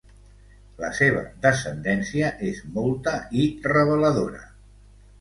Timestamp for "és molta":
2.49-3.17